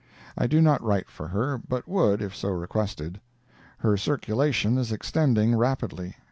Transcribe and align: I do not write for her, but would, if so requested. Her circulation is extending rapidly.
I 0.35 0.47
do 0.47 0.61
not 0.61 0.81
write 0.83 1.11
for 1.11 1.27
her, 1.27 1.59
but 1.69 1.87
would, 1.87 2.23
if 2.23 2.35
so 2.35 2.49
requested. 2.49 3.21
Her 3.77 3.97
circulation 3.97 4.79
is 4.79 4.91
extending 4.91 5.55
rapidly. 5.55 6.15